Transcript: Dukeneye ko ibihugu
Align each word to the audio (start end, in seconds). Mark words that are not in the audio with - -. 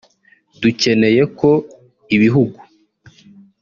Dukeneye 0.61 1.23
ko 1.39 1.49
ibihugu 2.15 2.59